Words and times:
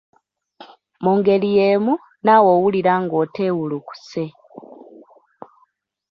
Mu 1.03 1.11
ngeri 1.17 1.47
yeemu 1.57 1.93
naawe 2.23 2.49
owulira 2.55 2.93
ng'oteewulukuse 3.03 4.23